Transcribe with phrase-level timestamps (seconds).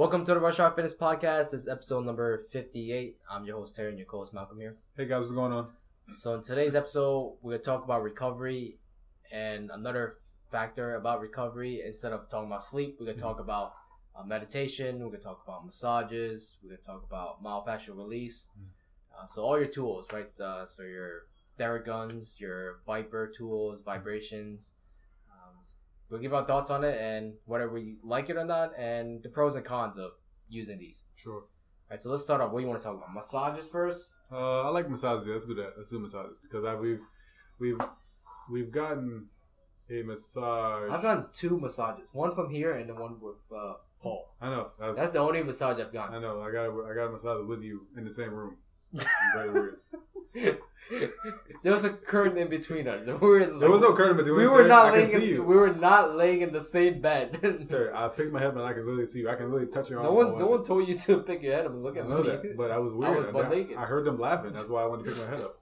[0.00, 1.50] Welcome to the Rush Hour Fitness Podcast.
[1.50, 3.18] This is episode number 58.
[3.30, 4.78] I'm your host, Terry, and your co host, Malcolm here.
[4.96, 5.68] Hey guys, what's going on?
[6.08, 8.78] So, in today's episode, we're going to talk about recovery
[9.30, 10.14] and another
[10.50, 11.82] factor about recovery.
[11.84, 13.74] Instead of talking about sleep, we're going to talk about
[14.18, 18.48] uh, meditation, we're going to talk about massages, we're going to talk about myofascial release.
[19.14, 20.30] Uh, so, all your tools, right?
[20.40, 21.26] Uh, so, your
[21.58, 24.72] Theraguns, your Viper tools, vibrations.
[26.10, 29.28] We'll give our thoughts on it and whether we like it or not, and the
[29.28, 30.10] pros and cons of
[30.48, 31.04] using these.
[31.14, 31.34] Sure.
[31.34, 31.44] All
[31.90, 32.52] right, so let's start off.
[32.52, 33.14] What do you want to talk about?
[33.14, 34.14] Massages first.
[34.30, 35.26] Uh, I like massages.
[35.26, 35.74] Let's do that.
[35.76, 37.00] Let's do massages because I, we've
[37.58, 37.80] we've
[38.50, 39.28] we've gotten
[39.88, 40.90] a massage.
[40.90, 42.10] I've gotten two massages.
[42.12, 44.34] One from here and the one with uh, Paul.
[44.40, 44.68] I know.
[44.78, 46.16] That's, That's the only massage I've gotten.
[46.16, 46.40] I know.
[46.42, 48.56] I got I got a massage with you in the same room.
[49.34, 49.76] Very weird.
[51.62, 53.06] there was a curtain in between us.
[53.06, 55.10] We were like, There was no curtain between we us, were not laying.
[55.10, 57.66] In, we were not laying in the same bed.
[57.68, 59.28] Terry, I picked my head and I can literally see you.
[59.28, 61.66] I can literally touch your no one, no one told you to pick your head
[61.66, 62.22] up and look at me.
[62.22, 63.12] that, but I was weird.
[63.12, 63.76] I was butt I- naked.
[63.76, 64.52] I heard them laughing.
[64.52, 65.54] That's why I wanted to pick my head up.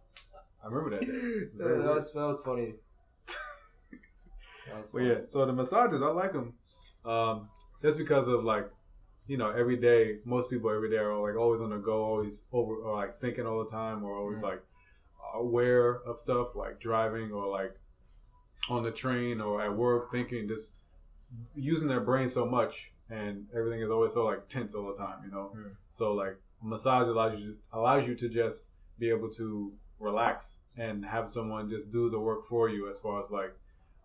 [0.63, 1.13] I remember that day.
[1.59, 2.75] Yeah, that was that was funny.
[4.69, 6.55] That was But yeah, so the massages, I like them.
[7.05, 7.49] Um,
[7.83, 8.69] just because of like,
[9.29, 12.43] you know, every day, most people every day are like always on the go, always
[12.53, 14.45] over, or like thinking all the time, or always Mhm.
[14.51, 14.63] like
[15.35, 17.79] aware of stuff, like driving or like
[18.71, 20.73] on the train or at work, thinking, just
[21.55, 25.23] using their brain so much, and everything is always so like tense all the time,
[25.25, 25.53] you know.
[25.55, 25.77] Mhm.
[25.91, 31.29] So like massage allows you allows you to just be able to relax and have
[31.29, 33.53] someone just do the work for you as far as like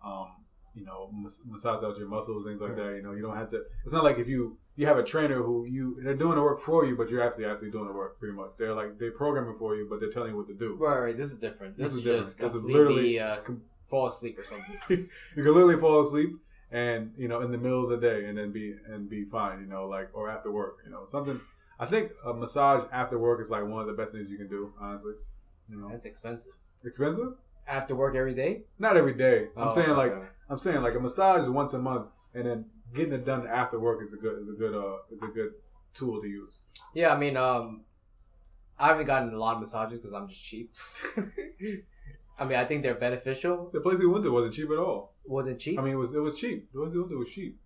[0.05, 0.27] um,
[0.75, 2.75] you know mas- massage out your muscles things like Mhm.
[2.75, 5.03] that you know you don't have to it's not like if you you have a
[5.03, 7.93] trainer who you they're doing the work for you but you're actually actually doing the
[7.93, 10.53] work pretty much they're like they're programming for you but they're telling you what to
[10.53, 11.17] do Right, right.
[11.17, 11.77] This is different.
[11.77, 12.23] This, This is different.
[12.23, 14.75] just This is literally- uh, com- fall asleep or something.
[15.35, 16.31] you can literally fall asleep
[16.71, 19.59] and you know in the middle of the day and then be and be fine
[19.59, 21.39] you know like or after work you know something
[21.79, 24.47] i think a massage after work is like one of the best things you can
[24.47, 25.13] do honestly
[25.69, 26.53] you know That's expensive.
[26.83, 27.33] expensive
[27.67, 28.63] After work every day.
[28.79, 30.13] not every day i'm Oh, saying like
[30.49, 34.01] i'm saying like a massage once a month and then getting it done after work
[34.03, 35.53] is a good is a good uh is a good
[35.93, 36.59] tool to use
[36.93, 37.81] Yeah, I mean, um,
[38.79, 40.71] I haven't gotten a lot of massages because I'm just cheap.
[42.39, 43.69] I mean, I think they're beneficial.
[43.71, 45.79] the place we went to wasn't cheap at all Wasn't cheap.
[45.79, 47.59] i mean it was it was cheap the place we went to was cheap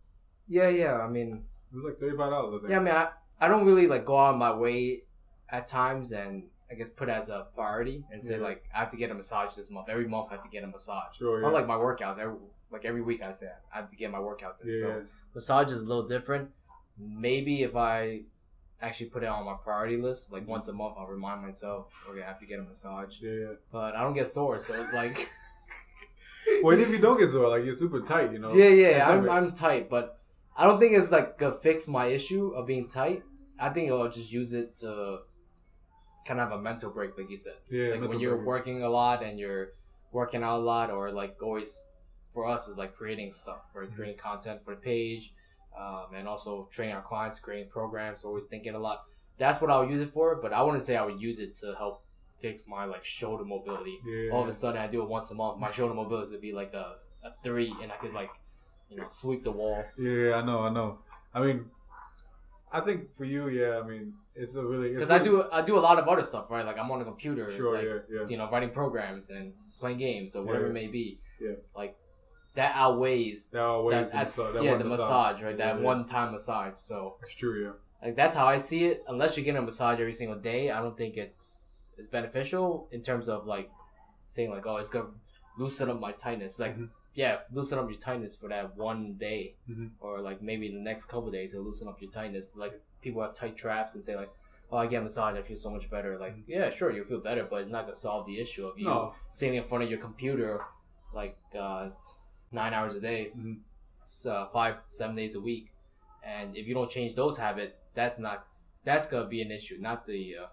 [0.49, 0.95] yeah, yeah.
[0.99, 2.77] I mean, it was like $35 i think yeah.
[2.77, 3.07] I mean, I,
[3.39, 5.03] I don't really like go out of my way
[5.49, 8.43] at times and I guess put as a priority and say Yeah.
[8.43, 9.89] like I have to get a massage this month.
[9.89, 11.17] Every month I have to get a massage.
[11.17, 11.47] sure yeah.
[11.47, 12.37] Unlike my workouts, every,
[12.71, 14.69] like every week I say I have to get my workouts in.
[14.69, 16.49] yeah, So massage is a little different.
[16.97, 18.23] Maybe if I
[18.81, 20.51] actually put it on my priority list, like mm-hmm.
[20.51, 23.21] once a month, I'll remind myself, okay, I have to get a massage.
[23.21, 23.53] yeah, yeah.
[23.71, 25.29] But I don't get sore, so it's like,
[26.63, 28.53] Well, if you don't get sore, like you're super tight, you know.
[28.53, 30.19] yeah, yeah, I'm, I'm tight, but
[30.55, 33.23] I don't think it's like gonna fix my issue of being tight.
[33.59, 35.19] I think I'll just use it to
[36.27, 37.57] kind of have a mental break, like you said.
[37.69, 37.91] yeah.
[37.95, 38.47] like when you're break.
[38.53, 39.65] working a lot and you're
[40.11, 41.71] working out a lot or like always
[42.33, 43.95] for us is like creating stuff or Mm-hmm.
[43.95, 45.33] creating content for the page
[45.83, 48.97] um, and also training our clients creating programs always thinking a lot
[49.37, 51.51] that's what i would use it for but i wouldn't say i would use it
[51.61, 51.95] to help
[52.39, 54.31] fix my like shoulder mobility Yeah.
[54.33, 56.53] all of a sudden i do it once a month my shoulder mobility would be
[56.61, 56.87] like a,
[57.23, 58.31] a three and i could like
[58.89, 60.89] you know sweep the wall Yeah, I know, I know.
[61.35, 61.57] I mean,
[62.77, 63.79] I think for you, yeah.
[63.79, 66.45] I mean, it's a really because i do i do a lot of other stuff
[66.51, 68.27] right like i'm on a computer Sure, like, yeah, yeah.
[68.31, 70.69] you know, writing programs and playing games or whatever Yeah.
[70.71, 71.19] it may be.
[71.45, 71.55] Yeah.
[71.75, 71.95] Like
[72.59, 74.99] that outweighs That always that, the massage, that yeah, the massage.
[74.99, 75.57] massage, right?
[75.63, 75.83] That Yeah.
[75.91, 76.75] one time massage.
[76.89, 77.73] So It's true, yeah.
[78.03, 79.03] like that's how I see it.
[79.07, 83.01] Unless you're getting a massage every single day, I don't think it's it's beneficial in
[83.09, 83.67] terms of like
[84.27, 85.09] saying like, oh, it's gonna
[85.57, 86.59] loosen up my tightness.
[86.59, 86.89] Like Mhm.
[87.21, 89.89] Yeah, loosen up your tightness for that one day, Mhm.
[89.99, 92.55] or like maybe the next couple days to loosen up your tightness.
[92.55, 94.31] Like people have tight traps and say like.
[94.69, 95.37] Oh, I get a massage.
[95.37, 96.17] I feel so much better.
[96.19, 98.83] Like, yeah, sure, you'll feel better, but it's not gonna solve the issue of you
[98.83, 99.13] No.
[99.29, 100.53] sitting in front of your computer
[101.13, 101.89] like uh,
[102.51, 103.61] nine hours a day, Mhm.
[104.01, 105.71] s- uh, five seven days a week,
[106.21, 108.45] and if you don't change those habits, that's not
[108.83, 109.77] that's gonna be an issue.
[109.79, 110.47] Not the uh,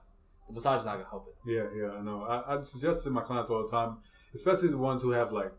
[0.47, 1.37] the massage is not gonna help it.
[1.57, 2.23] Yeah, yeah, I know.
[2.23, 3.99] I, I suggest to my clients all the time,
[4.33, 5.53] especially the ones who have like,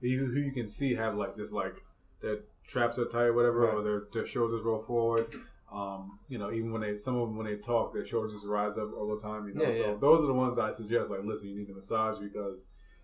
[0.00, 1.74] you, who you can see have like this like
[2.20, 3.74] their traps are tight, or whatever, Right.
[3.74, 5.24] or their their shoulders roll forward.
[5.72, 8.46] Um, you know, even when they some of them when they talk, their shoulders just
[8.46, 9.46] rise up all the time.
[9.48, 9.96] You know, Yeah, so yeah.
[10.00, 11.10] those are the ones I suggest.
[11.10, 12.60] Like, listen, you need a massage because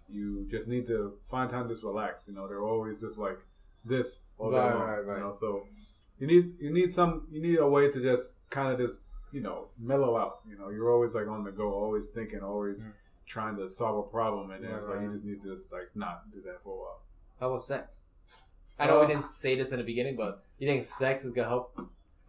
[0.08, 2.26] you just need to find time to just relax.
[2.29, 3.38] You know, they're always just like
[3.85, 4.82] this all day Right, long.
[4.88, 5.19] right, right.
[5.19, 5.67] You know, so
[6.19, 9.00] you need you need some you need a way to just kind of just
[9.32, 10.41] you know mellow out.
[10.49, 12.93] You know, you're always like on the go, always thinking, always Mm.
[13.26, 15.73] Trying to solve a problem, and then Right, it's like you just need to just
[15.73, 17.00] like not do that for a while.
[17.41, 18.03] How about sex?
[18.79, 21.32] I know Uh, we didn't say this in the beginning, but you think sex is
[21.32, 21.79] gonna help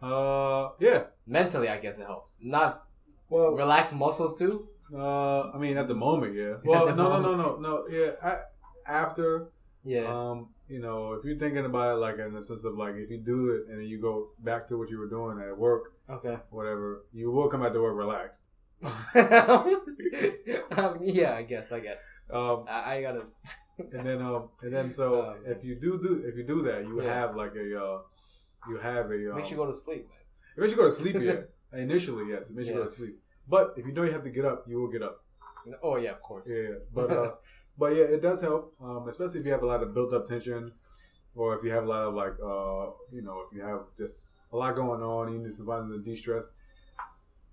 [0.02, 1.04] Uh, yeah.
[1.26, 2.36] Mentally, I guess it helps.
[2.40, 2.86] Not
[3.30, 4.68] Well, relax muscles too.
[4.94, 6.56] uh, I mean, at the moment, yeah.
[6.64, 7.86] Well, no, no, no, no, no.
[7.88, 8.40] Yeah, I,
[8.86, 9.48] after,
[9.82, 10.04] Yeah.
[10.06, 13.10] um, you know, if you're thinking about it like in the sense of like if
[13.10, 15.94] you do it and then you go back to what you were doing at work,
[16.10, 16.38] okay.
[16.50, 18.44] whatever, you will come back to work relaxed.
[20.76, 21.72] um, yeah, I guess.
[21.72, 22.04] I guess.
[22.30, 23.22] Um, I, I gotta.
[23.78, 25.56] and then um, and then so man.
[25.56, 27.14] if you do do if you do that, you Yeah.
[27.14, 27.98] have like a uh,
[28.68, 30.18] you have a um, Makes you go to sleep, man.
[30.56, 31.16] It makes you go to sleep.
[31.20, 33.18] Yeah, initially, yes, it makes you go to sleep.
[33.48, 35.24] But if you know you have to get up, you will get up.
[35.82, 36.48] Oh yeah, of course.
[36.48, 36.74] Yeah, yeah.
[36.94, 37.30] but uh,
[37.78, 40.26] but yeah, it does help, um, especially if you have a lot of built up
[40.28, 40.72] tension,
[41.34, 44.28] or if you have a lot of like uh, you know, if you have just
[44.52, 46.52] a lot going on, you need somebody the de stress.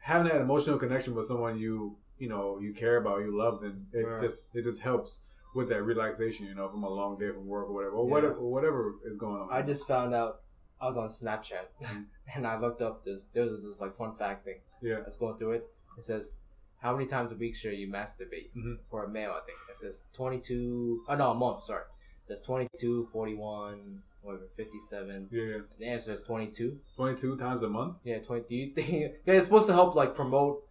[0.03, 3.88] Having that emotional connection with someone you you know you care about, you love, then
[3.94, 4.21] it Right.
[4.21, 5.21] just it just helps
[5.55, 8.11] with that relaxation, you know, from a long day from work or whatever, or Yeah.
[8.11, 9.50] whatever, or whatever is going on.
[9.51, 10.41] I just found out
[10.81, 12.05] I was on Snapchat Mhm.
[12.35, 13.25] and I looked up this.
[13.25, 14.59] There's this, like fun fact thing.
[14.81, 15.69] yeah, I was going through it.
[15.97, 16.33] It says,
[16.79, 18.79] "How many times a week should you masturbate Mhm.
[18.89, 21.05] for a male?" I think it says 22.
[21.07, 21.63] Oh no, a month.
[21.63, 21.85] Sorry.
[22.33, 25.30] There's 22, 41, whatever, 57.
[25.31, 25.57] yeah, yeah.
[25.77, 26.80] The answer is 22.
[26.95, 27.97] Twenty two times a month.
[28.03, 28.45] Yeah, 20.
[28.50, 28.89] Do you think?
[29.27, 30.63] Yeah, it's supposed to help like promote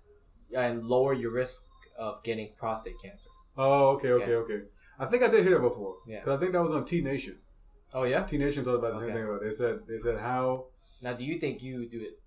[0.56, 1.66] and lower your risk
[1.96, 3.28] of getting prostate cancer.
[3.56, 4.36] Oh, okay, okay, Yeah.
[4.38, 4.60] okay.
[4.98, 5.98] I think I did hear that before.
[6.04, 6.18] Yeah.
[6.18, 7.38] Because I think that was on T Nation.
[7.94, 8.24] Oh yeah.
[8.24, 9.06] T Nation talked about the Okay.
[9.06, 9.24] same thing.
[9.24, 9.44] About it.
[9.44, 10.64] They said they said how
[11.00, 12.18] Now, do you think you do it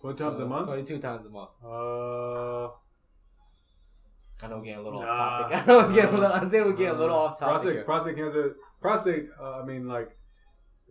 [0.00, 0.66] twenty times a uh, month.
[0.68, 1.50] 22 times a month.
[1.64, 2.66] Uh,
[4.42, 5.08] I know we're getting a little Nah.
[5.08, 5.56] off topic.
[5.62, 7.50] I know we're getting a little, I think we're getting a little off topic.
[7.52, 7.84] Prostate, here.
[7.84, 9.28] prostate cancer, prostate.
[9.40, 10.16] Uh, I mean, like,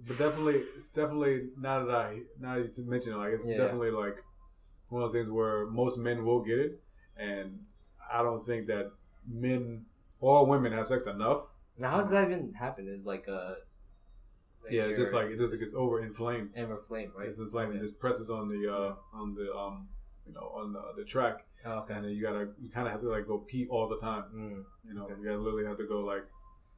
[0.08, 3.58] but definitely, it's definitely now that I now that you mention it, like, it's Yeah.
[3.58, 4.24] definitely like
[4.90, 6.80] one of those things where most men will get it,
[7.18, 7.66] and
[8.12, 8.92] I don't think that
[9.28, 9.86] men
[10.20, 11.44] or women have sex enough.
[11.78, 12.88] Now, how does that even happen?
[12.88, 13.56] Is like a
[14.64, 16.52] like yeah, it's just like it just gets over inflamed.
[16.56, 17.30] and inflamed, right?
[17.30, 17.72] It's inflamed.
[17.72, 17.80] Okay.
[17.80, 19.88] It just presses on the uh on the um
[20.26, 21.94] you know on the, the track, Oh, okay.
[21.96, 24.24] and then you gotta you kind of have to like go pee all the time.
[24.34, 25.16] Mm, You know, Okay.
[25.20, 26.26] you gotta literally have to go like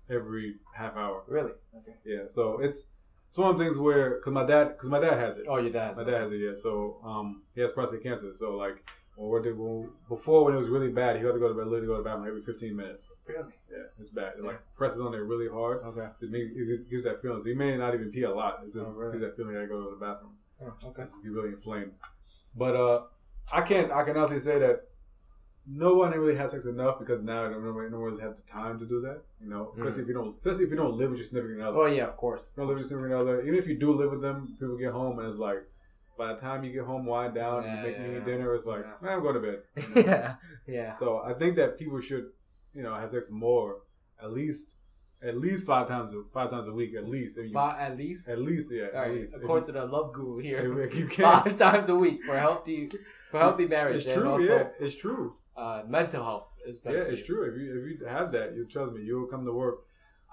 [0.09, 1.23] every half hour.
[1.27, 1.51] really?
[1.77, 1.95] Okay.
[2.05, 2.87] Yeah, so it's
[3.27, 5.45] it's one of the things where because my dad because my dad has it.
[5.49, 6.37] Oh, your dad's My dad has it.
[6.37, 8.33] Yeah, so um he has prostate cancer.
[8.33, 11.47] So like when we're when, before when it was really bad, he had to go
[11.49, 13.11] to bed literally go to the bathroom every 15 minutes.
[13.27, 13.51] Really?
[13.69, 14.33] Yeah, it's bad.
[14.37, 15.81] It like presses on there really hard.
[15.83, 16.07] Okay.
[16.21, 17.41] It, makes, it gives- gives that feeling.
[17.41, 18.59] So he may not even pee a lot.
[18.63, 19.13] It's just Oh, really?
[19.13, 19.55] gives that feeling.
[19.55, 20.33] I gotta go to the bathroom.
[20.61, 21.01] Oh, okay.
[21.03, 21.93] It's really inflamed.
[22.55, 23.01] But uh,
[23.51, 23.91] I can't.
[23.91, 24.87] I can honestly say that
[25.69, 29.01] no one really has sex enough because now no one has the time to do
[29.01, 29.21] that.
[29.41, 31.77] You know, especially if you don't, especially if you don't live with your significant other.
[31.77, 31.81] Mm.
[31.81, 32.49] Oh yeah, of course.
[32.49, 34.55] If you don't live with your significant other, even if you do live with them,
[34.59, 35.57] people get home and it's like,
[36.17, 38.19] by the time you get home, wind down, Yeah, you make yeah, me yeah.
[38.23, 38.93] dinner, it's like, Yeah.
[39.01, 39.59] man, I'm going to bed.
[39.95, 40.11] you know?
[40.11, 40.35] yeah,
[40.67, 40.91] yeah.
[40.91, 42.27] So I think that people should,
[42.73, 43.81] you know, have sex more,
[44.23, 44.75] at least,
[45.21, 47.37] at least five times, a, five times a week, at least.
[47.37, 48.29] If you, Five, at least.
[48.29, 48.87] At least, yeah.
[48.95, 49.33] All at least.
[49.35, 51.25] According you- to the love guru here, if you can.
[51.43, 52.89] five times a week for healthy,
[53.29, 54.67] for healthy marriage, It's true, also yeah.
[54.79, 55.35] It's true.
[55.57, 56.97] Uh, mental health is better.
[56.97, 57.49] Yeah, it's true.
[57.49, 59.79] If you if you have that, you trust me, you'll come to work.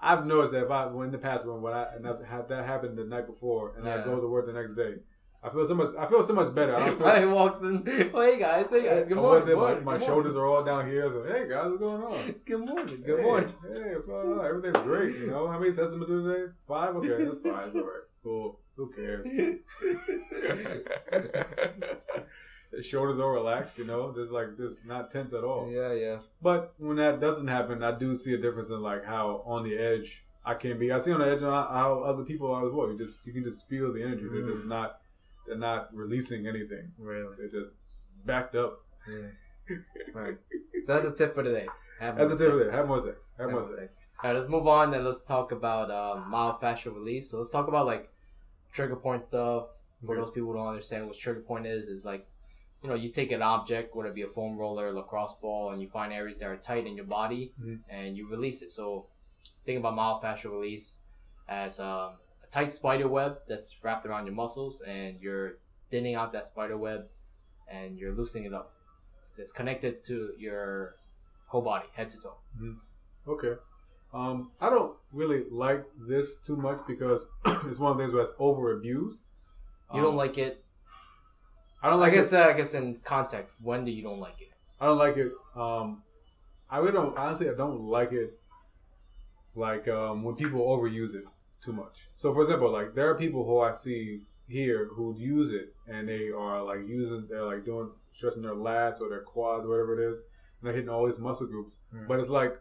[0.01, 2.49] I've noticed that if I when in the past when when I and I've had
[2.49, 4.95] that happened the night before and I go to work the next day,
[5.43, 5.89] I feel so much.
[5.97, 6.75] I feel so much better.
[6.75, 7.19] I feel.
[7.19, 7.85] He walks in.
[7.85, 8.67] Hey guys.
[8.69, 9.07] Hey guys.
[9.07, 9.47] Good morning.
[9.47, 9.83] Good my, morning.
[9.83, 10.51] my good shoulders morning.
[10.51, 11.09] are all down here.
[11.11, 12.35] So hey guys, what's going on?
[12.45, 13.03] Good morning.
[13.05, 13.53] Good hey, morning.
[13.73, 14.45] Hey, what's going on?
[14.45, 15.15] Everything's great.
[15.15, 16.51] You know how many sessions am I doing today?
[16.67, 16.95] Five.
[16.95, 17.67] Okay, that's fine.
[17.67, 18.03] It's all right.
[18.23, 18.59] Cool.
[18.75, 19.25] Who cares?
[22.71, 23.77] His shoulders are relaxed.
[23.77, 25.69] You know, there's like this not tense at all.
[25.71, 26.19] yeah, yeah.
[26.41, 29.77] But when that doesn't happen, I do see a difference in like how on the
[29.77, 30.91] edge I can be.
[30.91, 32.91] I see on the edge how other people are as well.
[32.91, 34.25] You just you can just feel the energy.
[34.29, 34.99] They're just not
[35.47, 36.91] they're not releasing anything.
[36.99, 37.33] Really.
[37.37, 37.73] They're just
[38.25, 38.79] backed up.
[39.07, 39.75] Yeah.
[40.13, 40.37] right.
[40.83, 41.67] So that's a tip for today.
[41.99, 42.75] Have That's a tip for today.
[42.75, 43.31] Have more sex.
[43.37, 43.91] Have Have more more sex.
[43.91, 43.93] sex.
[44.23, 47.29] All right, let's move on and let's talk about uh, myofascial release.
[47.31, 48.09] So let's talk about like
[48.71, 49.67] trigger point stuff.
[50.05, 50.21] For Okay.
[50.21, 52.27] those people who don't understand what trigger point is, is like
[52.85, 55.81] you know you take an object, whether it be a foam roller, lacrosse ball, and
[55.81, 57.79] you find areas that are tight in your body, Mhm.
[57.89, 58.69] and you release it.
[58.71, 59.07] So
[59.65, 60.99] think about myofascial release
[61.49, 65.57] as um, a tight spider web that's wrapped around your muscles, and you're
[65.89, 67.09] thinning out that spider web,
[67.67, 68.73] and you're loosening it up.
[69.31, 70.97] So it's connected to your
[71.47, 72.37] whole body, head to toe.
[73.27, 73.55] Okay.
[74.13, 77.27] Um, I don't really like this too much because
[77.65, 79.25] it's one of the things where it's over abused.
[79.93, 80.64] You don't like it.
[81.81, 82.33] I don't I like guess.
[82.33, 82.39] it.
[82.39, 84.51] Uh, I guess in context, when do you don't like it?
[84.79, 85.31] I don't like it.
[85.55, 86.03] Um,
[86.69, 87.17] I really don't.
[87.17, 88.39] Honestly, I don't like it.
[89.55, 91.25] Like um, when people overuse it
[91.63, 92.07] too much.
[92.15, 96.07] So, for example, like there are people who I see here who use it and
[96.07, 99.99] they are like using, they're like doing stretching their lats or their quads, or whatever
[99.99, 101.77] it is, and they're hitting all these muscle groups.
[101.91, 102.05] Hmm.
[102.07, 102.59] But it's like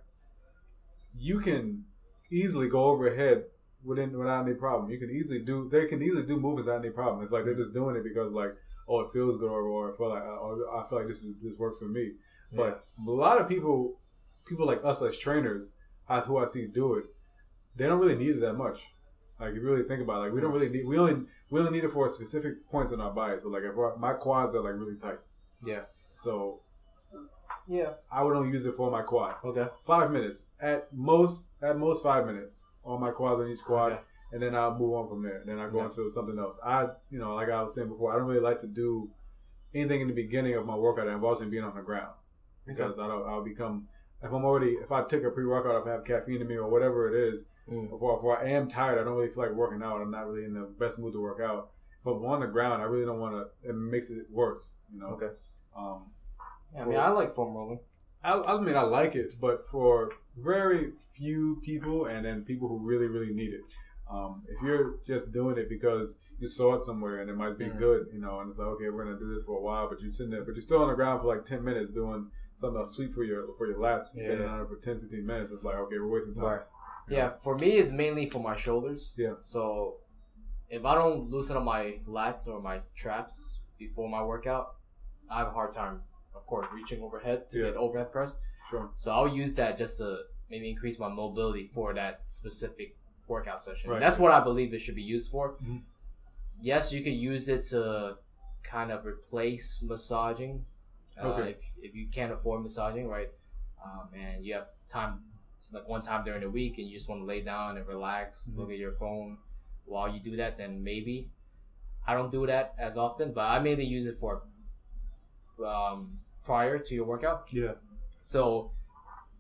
[1.18, 1.84] you can
[2.30, 3.44] easily go overhead
[3.84, 4.90] within without any problem.
[4.90, 7.22] You can easily do they can easily do movements without any problem.
[7.22, 8.54] It's like they're just doing it because like
[8.88, 11.22] oh it feels good or, or I feel like uh, or I feel like this
[11.22, 12.12] is, this works for me.
[12.52, 13.98] But a lot of people
[14.46, 15.74] people like us as trainers,
[16.08, 17.04] as who I see do it,
[17.76, 18.92] they don't really need it that much.
[19.40, 20.54] Like if you really think about it, like we don't mm.
[20.54, 23.38] really need we only we only need it for specific points in our body.
[23.38, 25.18] So like if our, my quads are like really tight,
[25.64, 25.82] Yeah.
[26.14, 26.60] so
[27.66, 27.94] Yeah.
[28.12, 29.44] I would only use it for my quads.
[29.44, 29.66] Okay.
[29.84, 31.48] Five minutes at most.
[31.62, 34.02] At most five minutes on my quads on each quad, Okay.
[34.32, 35.38] And then I'll move on from there.
[35.40, 35.84] And then I go Yeah.
[35.86, 36.58] into something else.
[36.64, 39.10] I you know like I was saying before, I don't really like to do
[39.74, 42.14] anything in the beginning of my workout that involves me being on the ground
[42.66, 43.26] because I don't.
[43.28, 43.88] I'll become
[44.22, 46.56] if I'm already if I take a pre workout, if I have caffeine in me
[46.56, 47.88] or whatever it is, Mm.
[47.88, 50.02] before, before I am tired, I don't really feel like working out.
[50.02, 51.70] I'm not really in the best mood to work out.
[52.02, 53.68] If I'm on the ground, I really don't want to.
[53.68, 55.06] It makes it worse, you know.
[55.14, 55.30] Okay.
[55.74, 56.10] Um,
[56.74, 57.80] Yeah, I mean, I like foam rolling.
[58.22, 62.78] I, I mean, I like it, but for very few people, and then people who
[62.78, 63.74] really, really need it.
[64.10, 67.66] Um, if you're just doing it because you saw it somewhere and it might be
[67.66, 70.00] good, you know, and it's like, okay, we're gonna do this for a while, but
[70.00, 72.78] you're sitting there, but you're still on the ground for like ten minutes doing something
[72.78, 74.14] else sweet for your for your lats.
[74.14, 75.50] You've been on it for 10, 15 minutes.
[75.50, 76.44] It's like, okay, we're wasting time.
[76.44, 76.60] Right.
[77.08, 79.12] Yeah, for me, it's mainly for my shoulders.
[79.16, 79.34] Yeah.
[79.42, 79.96] So
[80.70, 84.76] if I don't loosen up my lats or my traps before my workout,
[85.30, 86.02] I have a hard time,
[86.34, 87.64] of course, reaching overhead to Yeah.
[87.66, 88.40] get overhead press.
[88.70, 88.90] Sure.
[88.96, 90.18] So I'll use that just to
[90.50, 92.96] maybe increase my mobility for that specific
[93.26, 93.90] workout session.
[93.90, 94.00] Right.
[94.00, 95.54] That's what I believe it should be used for.
[95.62, 95.82] Mhm.
[96.60, 98.18] Yes, you could use it to
[98.62, 100.64] kind of replace massaging.
[101.20, 101.50] Uh, Okay.
[101.50, 101.56] if,
[101.90, 103.30] if you can't afford massaging, right?
[103.84, 105.22] Um, and you have time,
[105.72, 108.50] like one time during the week, and you just want to lay down and relax,
[108.50, 108.58] Mhm.
[108.58, 109.38] look at your phone
[109.84, 111.30] while you do that, then maybe.
[112.06, 114.42] I don't do that as often, but I mainly use it for
[115.64, 117.52] um, prior to your workout.
[117.52, 117.74] Yeah.
[118.22, 118.72] So,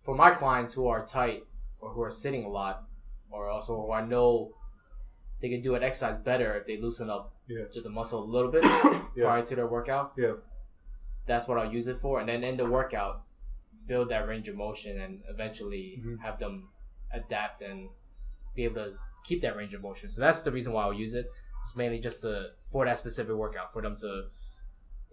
[0.02, 1.44] for my clients who are tight
[1.80, 2.84] or who are sitting a lot,
[3.34, 4.52] or also who I know
[5.40, 7.64] they can do an exercise better if they loosen up Yeah.
[7.72, 8.64] just the muscle a little bit
[9.16, 9.24] Yeah.
[9.26, 10.12] prior to their workout.
[10.16, 10.34] Yeah.
[11.26, 13.22] That's what I'll use it for, and then in the workout,
[13.86, 16.20] build that range of motion, and eventually Mhm.
[16.20, 16.68] have them
[17.12, 17.90] adapt and
[18.54, 20.10] be able to keep that range of motion.
[20.10, 21.26] So that's the reason why I'll use it.
[21.62, 24.10] It's mainly just to for that specific workout for them to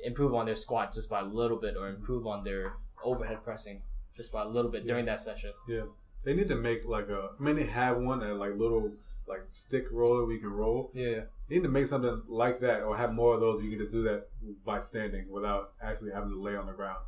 [0.03, 2.73] improve on their squat just by a little bit, or improve on their
[3.03, 3.81] overhead pressing
[4.15, 5.53] just by a little bit during that session.
[5.67, 5.85] Yeah,
[6.23, 7.29] they need to make like a.
[7.39, 8.91] I mean, they have one that like little
[9.27, 10.91] like stick roller we can roll.
[10.93, 11.21] Yeah.
[11.47, 13.61] They need to make something like that, or have more of those.
[13.61, 14.27] You can just do that
[14.65, 16.99] by standing without actually having to lay on the ground.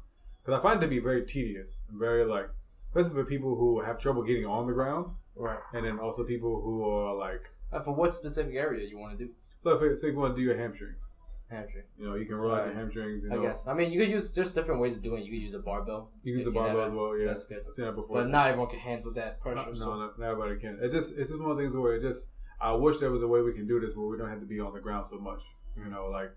[0.44, 2.50] Because I find it to be very tedious and very like,
[2.90, 5.60] especially for people who have trouble getting on the ground, Right.
[5.74, 7.42] and then also people who are like,
[7.72, 10.36] Uh, for what specific area you want to do so if, say if you want
[10.36, 11.10] to do your hamstrings,
[11.54, 11.84] hamstring?
[11.98, 12.76] you know, you can roll out your Right.
[12.76, 13.24] hamstrings.
[13.24, 13.68] You I guess.
[13.68, 14.34] I mean, you could use.
[14.34, 15.26] There's different ways of doing it.
[15.26, 16.54] You could use a barbell, you use that.
[16.54, 17.18] barbell as well.
[17.18, 17.64] Yeah, That's good.
[17.68, 18.18] I've seen that before.
[18.22, 19.68] but not everyone can handle that pressure.
[19.68, 19.86] no, so.
[19.96, 20.80] no, not everybody can.
[20.82, 22.30] It just it's just one of the things where it just
[22.62, 24.46] I wish there was a way we can do this where we don't have to
[24.46, 25.42] be on the ground so much.
[25.78, 26.32] You know, like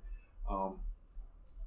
[0.50, 0.80] um,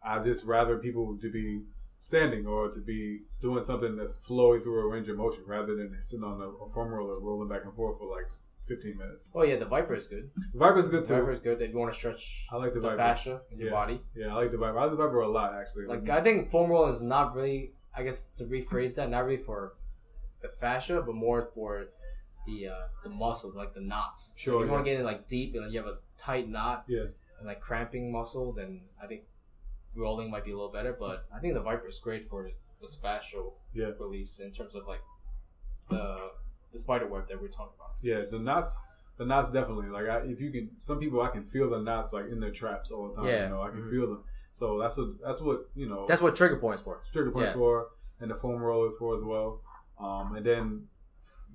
[0.03, 1.63] I just rather people to be
[2.01, 5.95] standing or to be doing something that's flowing through a range of motion rather than
[6.01, 8.25] sitting on a, a foam roller rolling back and forth for like
[8.69, 9.29] 15 minutes.
[9.35, 10.29] Oh yeah, the Viper is good.
[10.53, 11.13] The Viper is good The too.
[11.15, 12.97] Viper is good if you want to stretch I like the, the, Viper.
[12.97, 13.73] fascia in your Yeah.
[13.75, 14.01] body.
[14.15, 14.77] Yeah, I like the Viper.
[14.79, 15.85] I like the Viper a lot actually.
[15.87, 17.73] Like I think foam roll is not really.
[17.95, 19.73] I guess to rephrase that, not really for
[20.41, 21.87] the fascia, but more for
[22.45, 24.33] the uh, the muscle, like the knots.
[24.37, 24.73] Sure, Like, if you yeah.
[24.75, 27.07] want to get in like deep and you have a tight knot, Yeah.
[27.39, 29.23] and like cramping muscle, then I think
[29.97, 30.95] rolling might be a little better.
[30.97, 32.49] But I think the Viper is great for
[32.81, 33.91] this fascial Yeah.
[33.99, 35.01] release in terms of like
[35.89, 36.31] the
[36.71, 37.91] the spider web that we're talking about.
[38.01, 38.75] Yeah, the knots,
[39.17, 39.87] the knots definitely.
[39.87, 42.51] Like, I, if you can, some people I can feel the knots like in their
[42.51, 43.25] traps all the time.
[43.25, 43.43] Yeah.
[43.45, 43.89] You know, I can Mhm.
[43.91, 44.23] feel them.
[44.53, 46.05] So that's what that's what you know.
[46.07, 47.01] That's what trigger points for.
[47.11, 47.53] trigger points yeah.
[47.55, 47.87] for,
[48.19, 49.61] and the foam rollers for as well.
[49.99, 50.87] Um, and then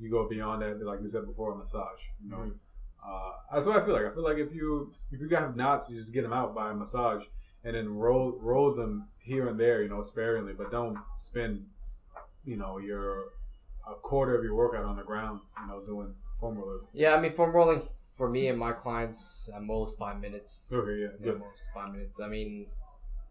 [0.01, 2.01] you go beyond that, like we said before, a massage.
[2.23, 2.55] You know, Mhm.
[3.07, 4.07] uh, that's what I feel like.
[4.07, 6.71] I feel like if you if you have knots, you just get them out by
[6.71, 7.25] a massage,
[7.65, 11.67] and then roll roll them here and there, you know, sparingly, but don't spend,
[12.45, 13.25] you know, your
[13.91, 16.81] a quarter of your workout on the ground, you know, doing foam rolling.
[16.93, 20.67] Yeah, I mean foam rolling for me and my clients at most five minutes.
[20.73, 21.39] Okay, yeah, At good.
[21.41, 22.21] most five minutes.
[22.21, 22.67] I mean,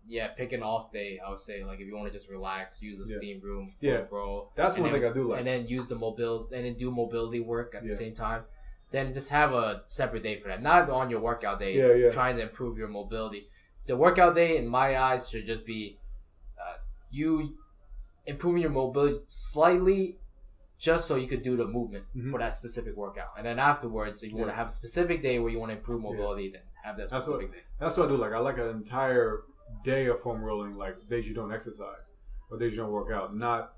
[0.05, 1.19] yeah, pick an off day.
[1.25, 3.17] I would say like if you want to just relax, use the Yeah.
[3.17, 4.05] steam room, foam Yeah.
[4.11, 4.51] roll.
[4.55, 5.39] That's one then- thing I do like.
[5.39, 7.89] and then use the mobile and then do mobility work at Yeah.
[7.91, 8.43] the same time.
[8.91, 11.75] Then just have a separate day for that, not on your workout day.
[11.75, 12.11] Yeah, yeah.
[12.11, 13.49] Trying to improve your mobility.
[13.87, 15.97] The workout day, in my eyes, should just be
[16.59, 16.77] uh,
[17.09, 17.57] you
[18.25, 20.19] improving your mobility slightly,
[20.83, 22.29] just so you could do the movement Mhm.
[22.29, 23.29] for that specific workout.
[23.37, 25.77] And then afterwards, if you want to have a specific day where you want to
[25.77, 26.09] improve Yeah.
[26.11, 27.63] mobility, then have that That's specific day.
[27.79, 28.17] That's what I do.
[28.17, 29.43] Like I like an entire
[29.85, 32.11] day of foam rolling, like days you don't exercise
[32.51, 33.33] or days you don't work out.
[33.33, 33.73] Not,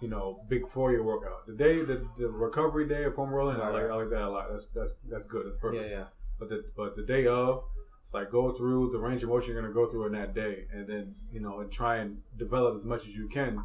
[0.00, 1.46] you know, big four year workout.
[1.46, 3.84] The day, the, the recovery day of foam rolling, I like.
[3.88, 4.50] I like that a lot.
[4.50, 5.46] That's that's that's good.
[5.46, 5.84] That's perfect.
[5.90, 6.04] Yeah, yeah.
[6.40, 7.62] But the but the day of,
[8.00, 10.66] it's like go through the range of motion you're gonna go through in that day,
[10.72, 13.62] and then you know, and try and develop as much as you can.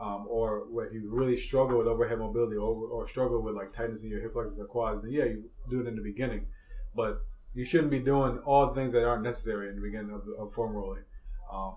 [0.00, 4.02] Um, or if you really struggle with overhead mobility, or, or struggle with like tightness
[4.02, 6.46] in your hip flexors or quads, then yeah, you do it in the beginning.
[6.96, 7.20] But
[7.54, 10.54] you shouldn't be doing all the things that aren't necessary in the beginning of, of
[10.54, 11.02] foam rolling.
[11.52, 11.74] Um,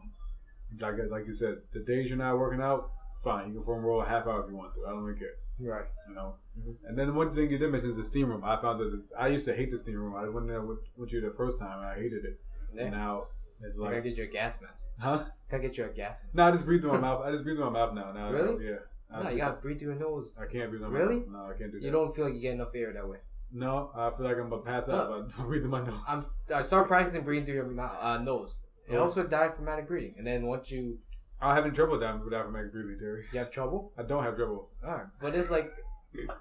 [0.80, 2.92] like like you said, the days you're not working out,
[3.24, 4.86] fine, you can foam roll a half hour if you want to.
[4.88, 5.86] I don't really care Right.
[6.10, 6.36] you know.
[6.60, 6.76] Mhm.
[6.88, 8.44] And then one thing you did mention is the steam room.
[8.44, 10.16] I found that I used to hate the steam room.
[10.16, 12.40] I went there with, with you the first time, and I hated it.
[12.74, 12.90] Yeah.
[12.90, 13.26] Now
[13.64, 14.94] it's I gotta get you a gas mask.
[15.00, 15.24] huh?
[15.50, 16.34] Gotta get you a gas mask.
[16.36, 17.24] No, I just breathe through my mouth.
[17.26, 18.12] I just breathe through my mouth now.
[18.12, 18.66] Now, Really?
[18.66, 18.76] yeah.
[19.22, 20.38] No, you gotta breathe through your nose.
[20.42, 21.20] I can't breathe through my Really?
[21.22, 21.30] mouth.
[21.30, 21.86] No, I can't do that.
[21.86, 23.18] You don't feel like you get enough air that way.
[23.52, 25.26] No, I feel like I'm gonna pass out.
[25.30, 26.00] if I breathe through my nose.
[26.08, 26.26] I'm.
[26.54, 28.62] I start practicing breathing through your mouth, uh, nose.
[28.88, 29.02] It Oh.
[29.04, 30.16] helps with diaphragmatic breathing.
[30.18, 30.98] And then once you
[31.42, 33.26] I'm having trouble with diaphragmatic breathing theory.
[33.32, 34.70] you have trouble, I don't have trouble.
[34.84, 35.06] alright.
[35.22, 35.66] But it's like,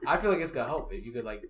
[0.07, 1.43] I feel like it's gonna help if you could like,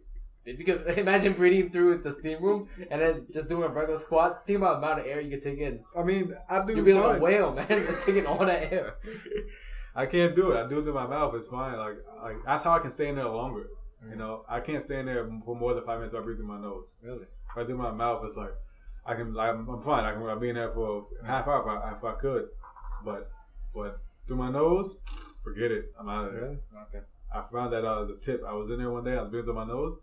[0.45, 3.99] if you could imagine breathing through the steam room and then just doing a regular
[3.99, 4.47] squat.
[4.47, 5.85] Think about the amount of air you could take in.
[5.97, 6.75] I mean, I do.
[6.75, 7.67] You'd be like a whale, man,
[8.05, 8.97] taking all that air.
[9.95, 10.57] I can't do it.
[10.57, 11.35] I do it through my mouth.
[11.35, 11.77] It's fine.
[11.77, 13.67] Like, like that's how I can stay in there longer.
[14.05, 14.11] Mm.
[14.11, 16.15] You know, I can't stay in there for more than five minutes.
[16.15, 16.95] I breathe through my nose.
[17.03, 17.27] Really?
[17.51, 18.53] If I do my mouth, it's like
[19.05, 19.35] I can.
[19.35, 20.05] Like, I'm, I'm fine.
[20.05, 22.47] I can I'll be in there for half hour if I, if I could,
[23.05, 23.31] but
[23.75, 24.99] but through my nose,
[25.45, 25.93] forget it.
[26.01, 26.43] I'm out of there.
[26.43, 26.59] Really?
[26.89, 27.05] Okay.
[27.35, 28.43] I found that out as a tip.
[28.47, 29.17] I was in there one day.
[29.17, 29.97] I was breathing through my nose,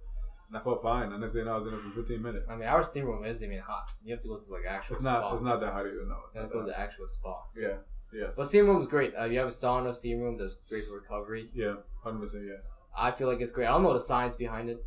[0.49, 1.11] and I felt fine.
[1.11, 2.45] And next thing you I was in there for 15 minutes.
[2.49, 3.89] I mean, our steam room isn't even hot.
[4.03, 5.19] You have to go to like actual It's spa.
[5.21, 5.33] not.
[5.33, 6.05] It's not that hot either.
[6.07, 6.17] No.
[6.25, 7.43] It's You have to go to the actual spa.
[7.55, 7.77] Yeah,
[8.11, 8.27] Yeah.
[8.35, 9.13] But steam room is great.
[9.19, 11.49] Uh, you have a sauna steam room that's great for recovery.
[11.53, 11.75] Yeah.
[12.03, 12.45] Hundred percent.
[12.45, 12.57] Yeah.
[12.97, 13.67] I feel like it's great.
[13.67, 14.83] I don't know the science behind it.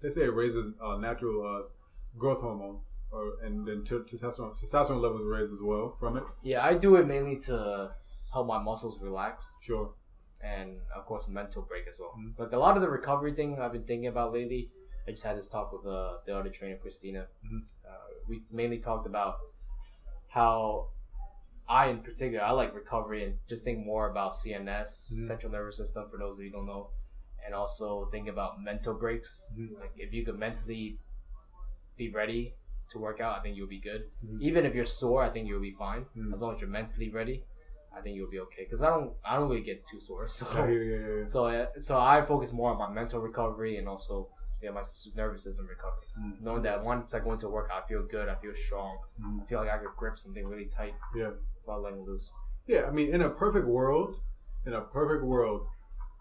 [0.00, 1.68] They say it raises uh, natural uh,
[2.18, 6.24] growth hormone, or and then t- testosterone testosterone levels raise as well from it.
[6.42, 7.90] Yeah, I do it mainly to
[8.32, 9.90] help my muscles relax Sure.
[10.40, 12.14] and of course mental break as well.
[12.18, 12.38] Mhm.
[12.38, 14.70] Like a lot of the recovery thing I've been thinking about lately.
[15.08, 17.26] I just had this talk with uh, the other trainer, Christina.
[17.44, 17.62] Mhm.
[17.88, 19.36] Uh, we mainly talked about
[20.28, 20.88] how
[21.66, 25.26] I, in particular, I like recovery and just think more about CNS, Mhm.
[25.26, 26.90] central nervous system, for those of you who don't know,
[27.44, 29.50] and also think about mental breaks.
[29.56, 29.80] Mhm.
[29.80, 30.98] Like if you could mentally
[31.96, 32.54] be ready
[32.90, 34.10] to work out, I think you'll be good.
[34.24, 34.40] Mhm.
[34.42, 36.04] Even if you're sore, I think you'll be fine.
[36.16, 36.32] Mhm.
[36.34, 37.44] As long as you're mentally ready,
[37.96, 38.64] I think you'll be okay.
[38.64, 40.26] Because I don't, I don't really get too sore.
[40.38, 41.26] So, Yeah, yeah, yeah, yeah.
[41.26, 44.28] so, uh, so I focus more on my mental recovery and also
[44.62, 44.82] yeah, my
[45.16, 46.06] nervous system recovery.
[46.18, 46.40] Mm.
[46.42, 49.42] Knowing that once I go into a workout, I feel good, I feel strong, Mhm.
[49.42, 51.30] I feel like I could grip something really tight Yeah.
[51.64, 52.32] while letting loose.
[52.66, 54.20] Yeah, I mean, in a perfect world,
[54.66, 55.66] in a perfect world,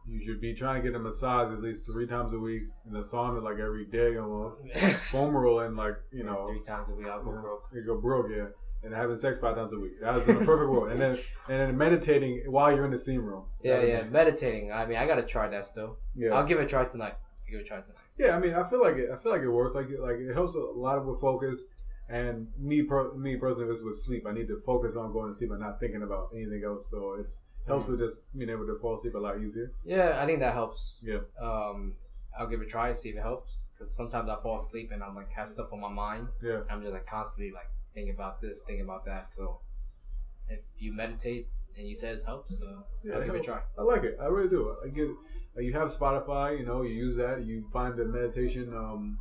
[0.05, 2.93] you should be trying to get a massage at least three times a week, in
[2.93, 4.63] the sauna like every day almost.
[5.11, 7.63] Foam rolling like you know, three times a week I'll go yeah, broke.
[7.73, 8.45] You go broke, yeah.
[8.83, 9.99] And having sex five times a week.
[9.99, 10.91] That is in a perfect world.
[10.91, 11.17] And then
[11.49, 13.43] and then meditating while you're in the steam room.
[13.61, 14.03] Yeah, yeah.
[14.03, 14.71] Meditating.
[14.71, 15.97] I mean, I gotta try that still.
[16.15, 16.31] yeah.
[16.33, 17.15] I'll give it a try tonight.
[17.17, 17.97] I'll give it a try tonight.
[18.17, 19.09] Yeah, I mean, I feel like it.
[19.13, 19.75] I feel like it works.
[19.75, 21.65] Like, like it helps a lot with focus.
[22.09, 24.25] And me, per, me personally, this with sleep.
[24.27, 26.89] I need to focus on going to sleep and not thinking about anything else.
[26.89, 27.35] So it
[27.67, 29.71] helps with just being able to fall asleep a lot easier.
[29.83, 30.99] Yeah, I think that helps.
[31.03, 31.19] Yeah.
[31.39, 31.95] Um,
[32.39, 33.71] I'll give it a try, see if it helps.
[33.73, 36.29] Because sometimes I fall asleep and I'm like have stuff on my mind.
[36.41, 36.61] Yeah.
[36.69, 39.31] I'm just like constantly like thinking about this, thinking about that.
[39.31, 39.59] So
[40.49, 43.61] if you meditate and you said it helps, uh, Yeah, I'll give it a try.
[43.77, 44.17] I like it.
[44.21, 44.75] I really do.
[44.83, 45.63] I get it.
[45.63, 46.57] You have Spotify.
[46.59, 47.43] You know, you use that.
[47.45, 48.73] You find the meditation.
[48.73, 49.17] Um,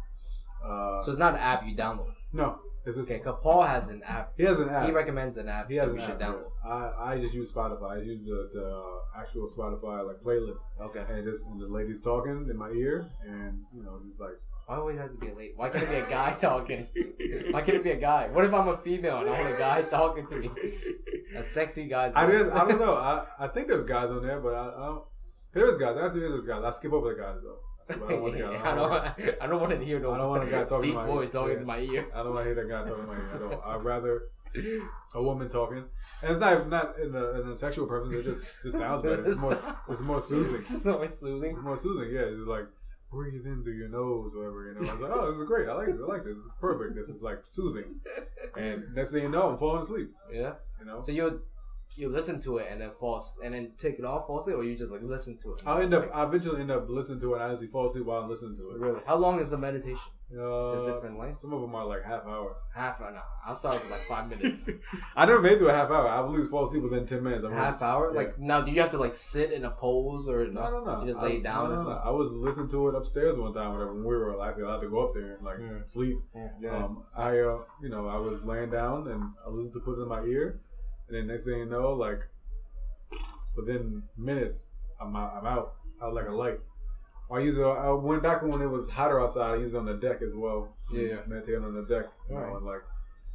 [0.65, 2.13] uh, So it's not an app you download.
[2.33, 4.33] no, it's just Okay, because Paul has an app.
[4.37, 4.87] he has an app.
[4.87, 6.51] He recommends an app He has that an we should app, download.
[6.65, 6.71] yeah.
[6.73, 7.91] I I just use Spotify.
[7.99, 8.67] I use the, the
[9.21, 11.05] actual Spotify like playlist, Okay.
[11.09, 14.77] and just and the lady's talking in my ear, and you know, just like Why
[14.79, 15.53] always has to be a late?
[15.57, 16.87] Why can't it be a guy talking?
[17.53, 18.29] Why can't it be a guy?
[18.29, 20.51] What if I'm a female and I want a guy talking to me?
[21.37, 22.95] A sexy guy's I just I don't know.
[23.13, 25.03] I, I think there's guys on there, but I, I don't.
[25.53, 25.97] There's guys.
[25.97, 26.63] I see there's guys.
[26.65, 27.59] I skip over the guys though.
[27.89, 28.35] I, don't want.
[28.35, 29.43] I don't.
[29.43, 31.33] I don't want to hear no I don't want a guy talking deep my voice
[31.35, 31.41] ear.
[31.41, 31.61] talking Yeah.
[31.61, 32.07] in my ear.
[32.13, 33.63] I don't want to hear that guy talking in my ear at all.
[33.65, 34.23] I'd rather
[35.15, 35.85] a woman talking,
[36.23, 38.11] and it's not not in a, in a sexual purpose.
[38.13, 39.25] It just just sounds better.
[39.25, 39.53] It's more
[39.89, 40.57] it's more soothing.
[40.57, 41.53] It's always soothing.
[41.55, 42.13] It's more soothing.
[42.13, 42.67] Yeah, it's like
[43.11, 44.67] breathe in through your nose, or whatever.
[44.67, 45.69] You know, I was like, oh, this is great.
[45.69, 46.01] I like this.
[46.03, 46.39] I like this.
[46.39, 46.95] Is perfect.
[46.95, 48.01] This is like soothing.
[48.57, 50.11] And next thing you know, I'm falling asleep.
[50.33, 50.55] Yeah.
[50.81, 51.43] You know, So you
[51.97, 54.65] you listen to it and then fall and then take it off, fall asleep, or
[54.65, 55.63] you just like listen to it.
[55.67, 56.03] I'll end up.
[56.03, 57.37] like- I eventually end up listening to it.
[57.37, 58.79] and I actually fall asleep while I'm listening to it.
[58.79, 59.01] really.
[59.07, 60.13] How long is the meditation?
[60.37, 61.41] Uh, different lengths?
[61.41, 62.57] Some of them are like half hour.
[62.75, 63.23] Half an hour.
[63.47, 64.69] I'll start with like five minutes.
[65.15, 66.09] I never made it to a half hour.
[66.09, 67.45] I believe fall asleep within ten minutes.
[67.45, 68.11] I'm Half like, hour?
[68.13, 68.19] Yeah.
[68.21, 71.01] Like now, do you have to like sit in a pose or No, no, no.
[71.03, 71.89] You just I, lay down no, or no, no.
[71.91, 72.03] something?
[72.05, 73.71] I was listening to it upstairs one time.
[73.73, 75.89] Whenever when we were actually allowed to go up there and like Mm.
[75.89, 76.19] sleep.
[76.61, 76.77] Yeah.
[76.77, 80.03] Um, I, uh, you know, I was laying down and I listened to put it
[80.03, 80.61] in my ear,
[81.09, 82.21] and then next thing you know, like
[83.57, 84.69] within minutes,
[85.01, 85.35] I'm out.
[85.39, 85.75] I'm out.
[86.03, 86.61] Out like a light.
[87.33, 87.63] I use it.
[87.65, 89.55] I went back when it was hotter outside.
[89.55, 90.77] I used it on the deck as well.
[90.93, 91.17] Yeah.
[91.27, 92.57] Meditating on the deck, you know, Right.
[92.57, 92.83] and like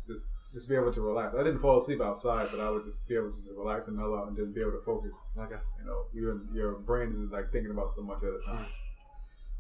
[0.08, 1.34] just just be able to relax.
[1.34, 3.98] I didn't fall asleep outside, but I would just be able to just relax and
[3.98, 5.16] mellow out and just be able to focus.
[5.38, 5.56] Okay.
[5.80, 8.66] You know, even your brain is like thinking about so much at a time.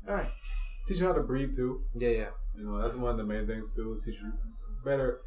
[0.05, 0.09] Hmm.
[0.09, 0.29] All right.
[0.87, 1.81] Teach you how to breathe too.
[1.95, 2.29] Yeah, yeah.
[2.55, 3.99] You know, that's one of the main things too.
[4.03, 4.31] Teach you
[4.85, 5.21] better.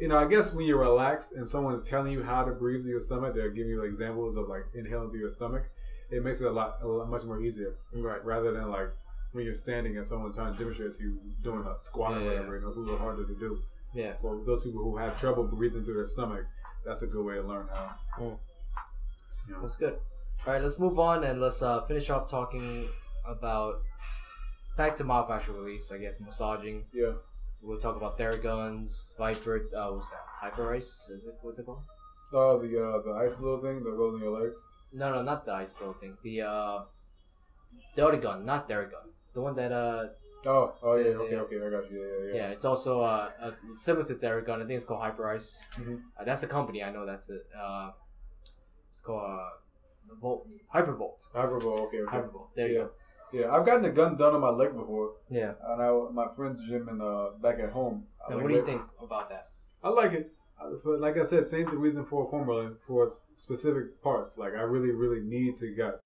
[0.00, 2.92] You know, I guess when you're relaxed and someone's telling you how to breathe through
[2.92, 5.64] your stomach, they're giving you examples of like inhaling through your stomach.
[6.10, 8.24] It makes it a lot, a lot much more easier Right.
[8.24, 8.88] rather than like
[9.32, 12.24] when you're standing and someone trying to demonstrate to you doing a squat Yeah, or
[12.24, 12.54] whatever.
[12.56, 13.58] You know, it's a little harder to do.
[13.94, 14.14] Yeah.
[14.22, 16.46] For those people who have trouble breathing through their stomach,
[16.84, 17.90] that's a good way to learn how.
[18.18, 18.38] Mm.
[19.48, 19.98] You know, That's good.
[20.46, 22.88] All right, let's move on and let's uh, finish off talking
[23.26, 23.82] about
[24.76, 25.92] back to myofascial release.
[25.92, 26.84] I guess massaging.
[26.92, 27.12] yeah.
[27.62, 29.68] We'll talk about Theraguns, Viper.
[29.76, 30.24] Uh, what's that?
[30.42, 31.10] Hyperice?
[31.10, 31.34] Is it?
[31.42, 31.82] What's it called?
[32.32, 34.58] Oh, the uh, the ice little thing that goes in your legs.
[34.92, 36.16] No, no, not the ice little thing.
[36.22, 36.84] The uh,
[37.94, 39.12] the other gun, not Theragun.
[39.34, 40.06] The one that uh,
[40.46, 41.40] Oh, oh yeah, Yeah, okay, yeah.
[41.40, 42.00] okay, I got you.
[42.00, 44.56] Yeah, yeah, yeah, yeah it's also uh, uh similar to Theragun.
[44.56, 45.60] I think it's called Hyperice.
[45.74, 46.00] Mhm.
[46.18, 46.82] Uh, that's the company.
[46.82, 47.44] I know that's it.
[47.54, 47.90] Uh,
[48.88, 49.50] it's called uh,
[50.20, 51.26] Volt, Hypervolt.
[51.34, 52.16] Hyperbole, okay, okay.
[52.16, 52.48] Hypervolt.
[52.56, 52.90] There you go.
[53.32, 55.52] Yeah, I've gotten a gun done on my leg before, Yeah.
[55.68, 58.06] and I my friend's gym and uh back at home.
[58.26, 58.66] I Now, like what do you it.
[58.66, 59.50] think about that?
[59.82, 60.32] I like it.
[60.60, 64.36] I- for- Like I said, same reason for a formula for specific parts.
[64.36, 66.00] Like I really, really need to get,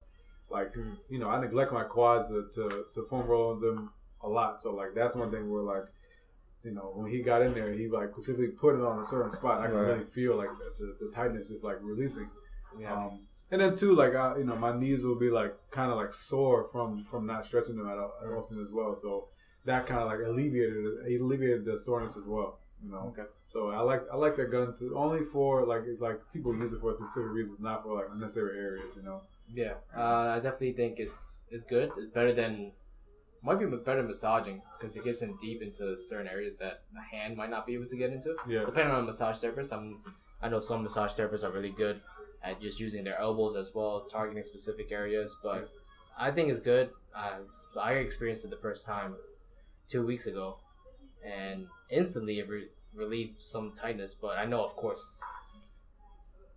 [0.51, 0.97] like Mm.
[1.09, 3.91] you know, I neglect my quads to, to to foam roll them
[4.23, 4.63] a lot.
[4.63, 5.87] So like that's one thing where like,
[6.63, 9.31] you know, when he got in there, he like specifically put it on a certain
[9.31, 9.61] spot.
[9.61, 9.89] I can Right.
[9.89, 12.29] really feel like the, the, the tightness is like releasing.
[12.79, 12.95] Yeah.
[12.95, 15.97] Um, and then too, like I, you know, my knees will be like kind of
[15.97, 18.97] like sore from from not stretching them at, at often as well.
[18.97, 19.29] So
[19.65, 22.59] that kind of like alleviated alleviated the soreness as well.
[22.83, 23.15] You know.
[23.17, 23.29] Okay.
[23.47, 26.81] So I like I like that gun only for like it's like people use it
[26.81, 28.97] for specific reasons, not for like unnecessary areas.
[28.97, 29.21] You know.
[29.55, 31.93] Yeah, uh, I definitely think it's it's good.
[31.97, 32.73] It's better than
[33.41, 37.37] might be better massaging because it gets in deep into certain areas that a hand
[37.37, 38.35] might not be able to get into.
[38.49, 38.65] Yeah.
[38.65, 40.03] Depending on the massage therapist, I'm
[40.43, 42.01] I know some massage therapists are really good
[42.45, 45.35] at just using their elbows as well, targeting specific areas.
[45.43, 45.71] But
[46.19, 46.91] I think it's good.
[47.17, 47.39] Uh,
[47.81, 49.17] I experienced it the first time
[49.89, 50.59] two weeks ago,
[51.25, 54.15] and instantly it re- relieved some tightness.
[54.15, 55.21] But I know, of course,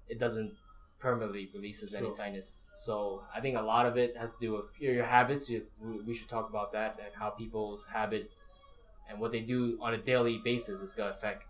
[0.10, 0.54] it doesn't
[1.00, 2.63] permanently releases any tightness.
[2.76, 5.50] So I think a lot of it has to do with your, your habits.
[5.50, 8.65] You, we- we should talk about that and how people's habits
[9.10, 11.43] and what they do on a daily basis is going to affect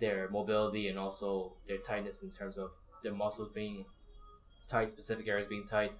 [0.00, 2.70] their mobility and also their tightness in terms of
[3.04, 3.84] their muscles being
[4.66, 5.92] tight, specific areas being tight.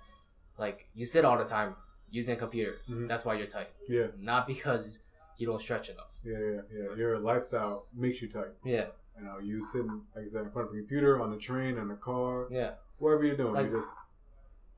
[0.58, 1.76] Like you sit all the time
[2.10, 2.76] using a computer.
[2.88, 3.06] Mhm.
[3.08, 4.08] That's why you're tight, Yeah.
[4.18, 5.00] not because
[5.36, 6.12] you don't stretch enough.
[6.24, 6.38] Yeah.
[6.38, 6.60] Yeah.
[6.72, 6.94] Yeah.
[6.96, 8.52] Your lifestyle makes you tight.
[8.64, 8.86] Yeah,
[9.18, 11.76] You know, you sitting like I said in front of a computer, on the train,
[11.78, 12.74] in the car, yeah.
[12.98, 13.92] wherever you're doing, Like- you just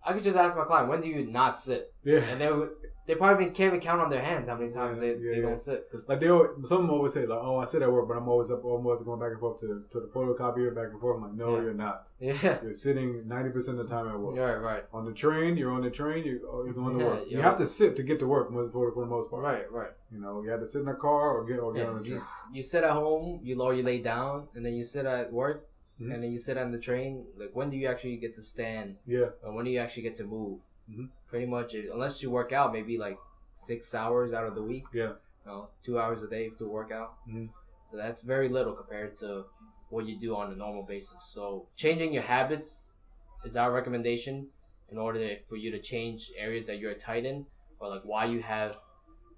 [0.06, 1.92] I could just ask my client, when do you not sit?
[2.04, 2.18] yeah.
[2.20, 2.70] And they would-
[3.06, 5.42] they probably can't even count on their hands how many times they, Yeah, they yeah.
[5.42, 5.88] don't sit.
[5.92, 8.08] 'cause- Like they, always, some of them always say like, "Oh, I sit at work,
[8.08, 11.00] but I'm always up, almost going back and forth to to the photocopier, back and
[11.00, 12.08] forth." I'm like, "No, you're not.
[12.18, 14.36] yeah, You're sitting ninety percent of the time at work.
[14.36, 16.24] right, right, On the train, you're on the train.
[16.24, 17.20] You, oh, you're going to work.
[17.30, 19.44] You have to sit to get to work for for, for the most part.
[19.44, 19.92] right, right.
[20.10, 22.02] You know, you have to sit in a car or get or get on the
[22.02, 22.16] you, train.
[22.20, 25.32] s- you sit at home, you or you lay down, and then you sit at
[25.32, 25.68] work,
[26.00, 26.12] Mhm.
[26.12, 27.26] and then you sit on the train.
[27.36, 30.16] Like when do you actually get to stand, Yeah, and when do you actually get
[30.16, 30.60] to move?
[30.90, 31.10] Mhm.
[31.26, 33.18] Pretty much, unless you work out, maybe like
[33.54, 34.84] six hours out of the week.
[34.92, 37.16] yeah, You know, two hours a day to work out.
[37.26, 37.50] Mhm.
[37.90, 39.46] So that's very little compared to
[39.88, 41.22] what you do on a normal basis.
[41.22, 42.98] So changing your habits
[43.44, 44.50] is our recommendation
[44.88, 47.46] in order for you to change areas that you're tight in
[47.80, 48.76] or like why you have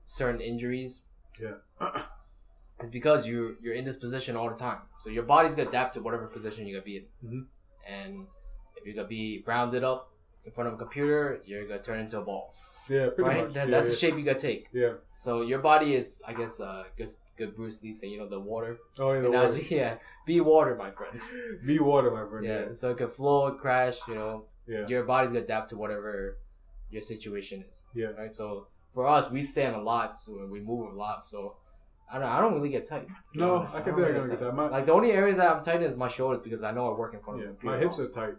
[0.04, 1.04] certain injuries
[1.38, 1.58] yeah,
[2.80, 4.78] is because you're you're in this position all the time.
[5.00, 7.06] So your body's gonna adapt to whatever position you're gonna be in.
[7.28, 7.46] Mhm.
[7.88, 8.26] And
[8.76, 10.08] if you're gonna be rounded up
[10.44, 12.54] in front of a computer, you're gonna turn into a ball.
[12.88, 13.08] yeah.
[13.10, 13.44] Pretty right?
[13.44, 13.52] much.
[13.54, 13.90] That, yeah, that's yeah.
[13.90, 14.68] the shape you gotta take.
[14.72, 14.94] Yeah.
[15.16, 18.40] So your body is, I guess, uh, good, good Bruce Lee saying, you know, the
[18.40, 19.20] water Oh, yeah.
[19.20, 19.58] The analogy.
[19.60, 19.74] water.
[19.82, 21.20] Yeah, be water, my friend.
[21.66, 22.46] Be water, my friend.
[22.46, 22.72] Yeah, Yeah.
[22.72, 23.98] so it can flow, crash.
[24.08, 24.86] You know, Yeah.
[24.86, 26.38] your body's gonna adapt to whatever
[26.90, 27.84] your situation is.
[27.94, 28.12] Yeah.
[28.18, 28.30] Right.
[28.30, 31.24] So for us, we stand a lot, so we move a lot.
[31.26, 31.56] So
[32.10, 32.28] I don't.
[32.28, 33.06] I don't really get tight.
[33.34, 33.74] No, honest.
[33.74, 34.54] I can say I don't get tight.
[34.54, 36.92] My- Like the only areas that I'm tight in is my shoulders because I know
[36.92, 37.48] I work in front Yeah.
[37.48, 37.62] of.
[37.62, 38.34] My hips are tight.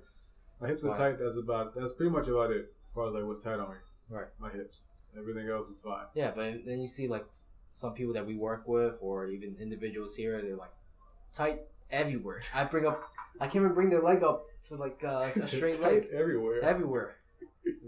[0.60, 0.98] My hips are Right.
[0.98, 1.20] tight.
[1.20, 1.76] That's about.
[1.76, 2.74] That's pretty much about it.
[2.88, 3.76] As far as like what's tight on me.
[4.10, 4.28] Right.
[4.40, 4.88] My hips.
[5.18, 6.06] Everything else is fine.
[6.14, 7.26] Yeah, but then you see like
[7.72, 10.72] some people that we work with, or even individuals here, they're like
[11.34, 12.40] tight everywhere.
[12.56, 13.04] I bring up,
[13.40, 16.10] I can't even bring their leg up to like uh, a straight tight leg.
[16.14, 16.62] everywhere.
[16.64, 17.16] Everywhere.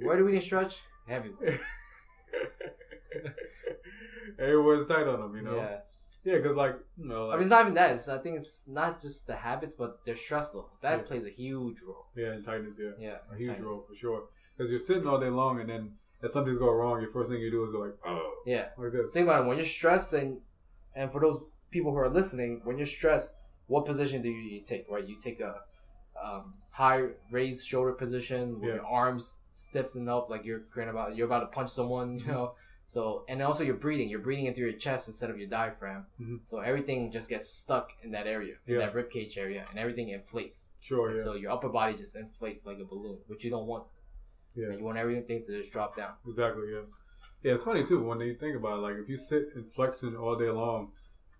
[0.01, 0.81] Where do we need to stretch?
[1.09, 1.59] Everywhere.
[4.39, 5.55] Everywhere's tight on them, you know.
[5.55, 5.77] Yeah.
[6.23, 7.91] Yeah, because like you know, I mean, it's not even that.
[7.91, 10.79] It's, I think it's not just the habits, but their stress levels.
[10.81, 11.03] That Yeah.
[11.03, 12.05] plays a huge role.
[12.15, 13.17] yeah, and tightness, yeah, Yeah.
[13.31, 13.65] a huge tightness.
[13.65, 14.23] role for sure.
[14.55, 17.41] because you're sitting all day long, and then if something's going wrong, your first thing
[17.41, 18.69] you do is go like, oh, Yeah.
[18.77, 19.11] like this.
[19.13, 19.47] Think about it.
[19.47, 20.41] When you're stressed, and
[20.95, 21.39] and for those
[21.71, 23.33] people who are listening, when you're stressed,
[23.65, 24.85] what position do you take?
[24.91, 25.61] Right, you take a
[26.23, 28.75] um, high raised shoulder position with Yeah.
[28.75, 32.19] your arms stiffen up, like you're about you're about to punch someone.
[32.19, 32.29] Mm-hmm.
[32.29, 32.55] You know.
[32.91, 34.09] So and also you're breathing.
[34.09, 36.07] You're breathing into your chest instead of your diaphragm.
[36.19, 36.41] Mhm.
[36.43, 38.79] So everything just gets stuck in that area, in Yeah.
[38.79, 40.71] that rib cage area, and everything inflates.
[40.81, 43.85] Sure, yeah, So your upper body just inflates like a balloon, which you don't want.
[44.55, 46.15] yeah, You want everything to just drop down.
[46.27, 46.81] exactly, yeah.
[47.43, 48.81] Yeah, it's funny too when you think about it.
[48.81, 50.91] Like if you sit in flexion all day long,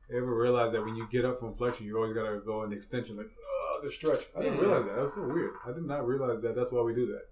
[0.09, 2.71] you ever realize that when you get up from flexion, you always gotta go in
[2.71, 4.23] extension, like oh, the stretch.
[4.37, 4.95] I didn't Yeah, realize that.
[4.95, 5.53] That was so weird.
[5.65, 6.55] I did not realize that.
[6.55, 7.25] That's why we do that.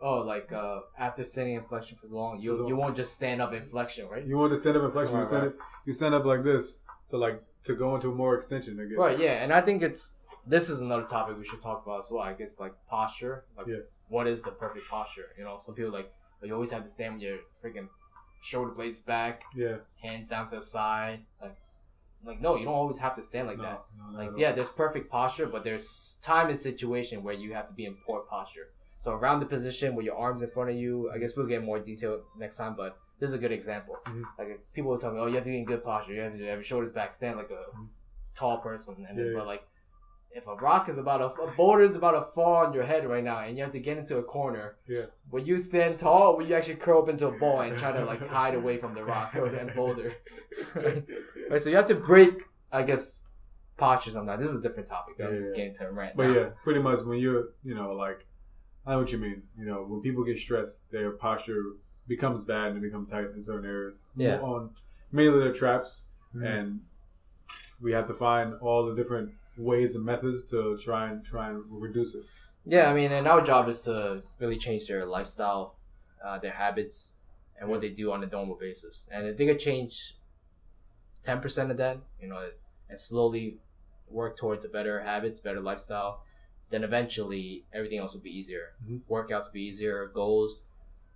[0.00, 3.14] Oh, like uh, after sitting in flexion for so long, you so- you won't just
[3.14, 4.24] stand up in flexion, right?
[4.26, 5.14] You want to stand up in flexion.
[5.16, 5.48] Right, you stand right.
[5.52, 5.58] up.
[5.86, 6.78] You stand up like this
[7.08, 8.96] to like to go into more extension again.
[8.98, 10.14] Right, yeah, and I think it's
[10.46, 12.22] this is another topic we should talk about as well.
[12.22, 13.76] I guess like posture, like Yeah.
[14.08, 15.28] what is the perfect posture?
[15.38, 17.88] You know, some people like you always have to stand with your freaking
[18.42, 19.76] shoulder blades back, Yeah.
[20.02, 21.56] hands down to the side, like
[22.22, 23.82] like no, you don't always have to stand like no, that.
[24.12, 27.72] no, Like yeah, there's perfect posture, but there's time and situation where you have to
[27.74, 28.68] be in poor posture.
[29.04, 31.62] So around the position with your arms in front of you, I guess we'll get
[31.62, 33.98] more detail next time, but this is a good example.
[34.06, 34.22] Mhm.
[34.38, 36.14] Like people will tell me, "Oh, you have to be in good posture.
[36.14, 37.88] You have to have your shoulders back, stand like a Mhm.
[38.34, 39.38] tall person." And then, Yeah, yeah.
[39.40, 39.64] but like,
[40.30, 43.06] if a rock is about a, a boulder is about to fall on your head
[43.06, 45.04] right now, and you have to get into a corner, Yeah.
[45.30, 47.92] will you stand tall, or will you actually curl up into a ball and try
[47.92, 50.14] to like hide away from the rock or and boulder?
[51.50, 52.34] right, so you have to break,
[52.72, 53.20] I guess,
[53.76, 54.40] posture sometimes.
[54.42, 55.16] This is a different topic.
[55.20, 55.56] I'm Yeah, just yeah.
[55.58, 56.16] getting to rant.
[56.16, 56.34] But now.
[56.38, 58.26] yeah, pretty much when you're, you know, like,
[58.86, 59.42] I know what you mean.
[59.58, 61.72] You know, when people get stressed, their posture
[62.06, 64.04] becomes bad and they become tight in certain areas.
[64.16, 64.40] Yeah.
[64.40, 64.70] On
[65.10, 66.46] mainly their traps, Mhm.
[66.46, 66.80] and
[67.80, 71.64] we have to find all the different ways and methods to try and try and
[71.80, 72.24] reduce it.
[72.66, 75.76] Yeah, I mean, and our job is to really change their lifestyle,
[76.22, 77.12] uh, their habits,
[77.58, 79.08] and what they do on a normal basis.
[79.12, 80.16] And if they could change
[81.22, 82.50] ten percent of that, you know,
[82.88, 83.60] and slowly
[84.08, 86.23] work towards a better habits, better lifestyle,
[86.70, 88.72] then eventually everything else will be easier.
[88.84, 89.02] Mhm.
[89.08, 90.06] Workouts will be easier.
[90.06, 90.60] Goals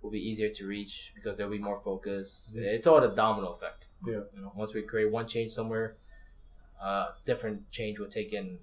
[0.01, 2.51] will be easier to reach because there'll be more focus.
[2.55, 2.61] Mhm.
[2.63, 3.87] It's all the domino effect.
[4.05, 4.21] Yeah.
[4.33, 5.95] You know, once we create one change somewhere,
[6.81, 8.59] uh, different change will take in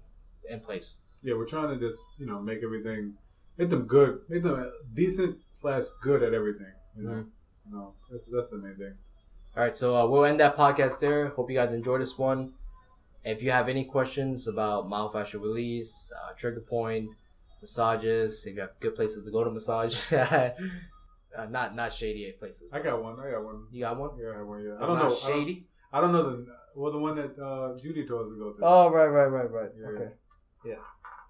[0.49, 0.99] in place.
[1.23, 3.17] Yeah, we're trying to just, you know, make everything,
[3.59, 6.73] make them good, make them decent slash good at everything.
[6.97, 7.31] You know, Mhm.
[7.67, 8.97] you know, that's that's the main thing.
[9.57, 11.29] All right, so uh, we'll end that podcast there.
[11.29, 12.55] Hope you guys enjoyed this one.
[13.27, 17.11] If you have any questions about myofascial release, uh, trigger point,
[17.61, 20.51] massages, if you have good places to go to massage, uh,
[21.51, 22.71] not not shady places.
[22.73, 23.19] I got one.
[23.19, 23.67] I got one.
[23.73, 24.11] You got one?
[24.17, 24.65] Yeah, I got one.
[24.65, 25.17] Yeah, I don't not know.
[25.17, 25.67] I don't, Shady.
[25.93, 28.61] I don't know the well the one that uh, Judy told us to go to.
[28.63, 29.71] Oh right, right, right, right.
[29.77, 29.89] Yeah.
[29.89, 30.11] Okay.
[30.65, 30.75] Yeah,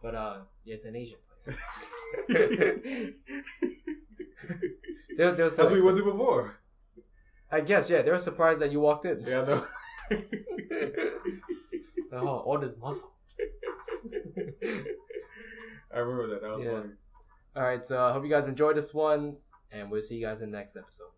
[0.02, 1.56] but uh, yeah, it's an Asian place.
[5.16, 6.60] There, there was That's what we went to before.
[7.50, 8.02] I guess yeah.
[8.02, 9.22] They were surprised that you walked in.
[9.26, 9.46] Yeah,
[10.10, 10.16] I
[12.12, 13.12] oh, all this muscle.
[15.94, 16.42] I remember that.
[16.42, 16.72] That was Yeah.
[16.80, 16.92] funny.
[17.56, 19.36] All right, so I hope you guys enjoyed this one,
[19.70, 21.08] and we'll see you guys in the next episode.